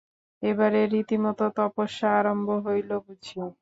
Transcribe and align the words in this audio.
এবারে 0.43 0.81
রীতিমত 0.87 1.39
তপস্যা 1.57 2.09
আরম্ভ 2.19 2.47
হইল 2.65 2.89
বুঝি! 3.05 3.37